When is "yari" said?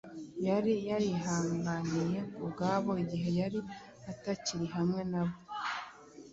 0.47-0.73, 3.39-3.59